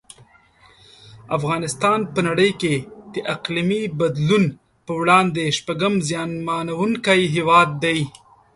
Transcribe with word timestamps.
افغانستان 1.37 1.99
په 2.13 2.19
نړۍ 2.27 2.51
کې 2.61 2.75
د 3.13 3.15
اقلیمي 3.35 3.83
بدلون 3.99 4.43
په 4.85 4.91
وړاندې 4.99 5.53
شپږم 5.57 5.93
زیانمنونکی 6.09 7.21
هیواد 7.35 7.69
دی. 7.83 7.99